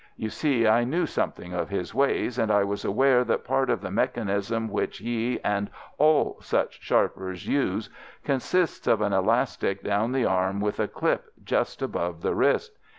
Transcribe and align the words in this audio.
You 0.17 0.31
see, 0.31 0.67
I 0.67 0.83
knew 0.83 1.05
something 1.05 1.53
of 1.53 1.69
his 1.69 1.93
ways, 1.93 2.39
and 2.39 2.51
I 2.51 2.63
was 2.63 2.83
aware 2.83 3.23
that 3.25 3.45
part 3.45 3.69
of 3.69 3.81
the 3.81 3.91
mechanism 3.91 4.67
which 4.67 4.97
he 4.97 5.39
and 5.43 5.69
all 5.99 6.37
such 6.41 6.81
sharpers 6.81 7.47
use 7.47 7.87
consists 8.23 8.87
of 8.87 9.01
an 9.01 9.13
elastic 9.13 9.83
down 9.83 10.11
the 10.11 10.25
arm 10.25 10.59
with 10.59 10.79
a 10.79 10.87
clip 10.87 11.25
just 11.43 11.83
above 11.83 12.23
the 12.23 12.33
wrist. 12.33 12.79